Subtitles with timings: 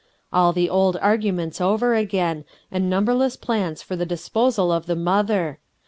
[0.33, 5.59] All the old arguments over again, and numberless plans for the disposal of the mother.